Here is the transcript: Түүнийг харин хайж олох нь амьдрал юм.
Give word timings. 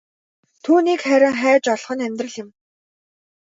Түүнийг 0.63 1.01
харин 1.09 1.35
хайж 1.41 1.63
олох 1.75 1.91
нь 1.95 2.05
амьдрал 2.05 2.35
юм. 2.43 2.49